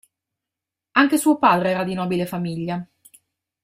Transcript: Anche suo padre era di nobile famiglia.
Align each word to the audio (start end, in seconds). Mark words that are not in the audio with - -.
Anche 0.93 1.17
suo 1.19 1.37
padre 1.37 1.69
era 1.69 1.83
di 1.83 1.93
nobile 1.93 2.25
famiglia. 2.25 2.83